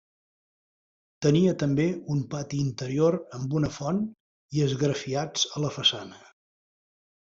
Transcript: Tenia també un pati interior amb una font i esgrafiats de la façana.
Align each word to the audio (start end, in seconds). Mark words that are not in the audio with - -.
Tenia 1.25 1.53
també 1.65 1.85
un 2.15 2.25
pati 2.33 2.63
interior 2.69 3.21
amb 3.41 3.55
una 3.63 3.71
font 3.79 4.03
i 4.57 4.67
esgrafiats 4.71 5.49
de 5.55 5.67
la 5.69 5.77
façana. 5.81 6.23